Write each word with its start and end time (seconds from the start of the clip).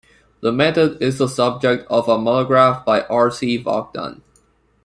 The 0.39 0.51
method 0.51 0.99
is 0.99 1.19
the 1.19 1.27
subject 1.27 1.85
of 1.87 2.09
a 2.09 2.17
monograph 2.17 2.83
by 2.83 3.01
R. 3.01 3.29
C. 3.29 3.57
Vaughan. 3.57 4.23